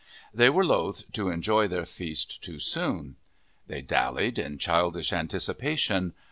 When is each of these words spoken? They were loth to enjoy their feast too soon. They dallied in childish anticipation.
They 0.33 0.49
were 0.49 0.65
loth 0.65 1.11
to 1.11 1.29
enjoy 1.29 1.67
their 1.67 1.85
feast 1.85 2.41
too 2.41 2.57
soon. 2.57 3.17
They 3.67 3.83
dallied 3.83 4.39
in 4.39 4.57
childish 4.57 5.13
anticipation. 5.13 6.15